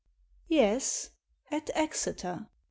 "Yes; 0.47 1.11
at 1.51 1.69
Exeter." 1.75 2.47